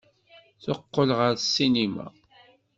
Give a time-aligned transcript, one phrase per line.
[0.63, 2.07] Teqqel ɣer ssinima.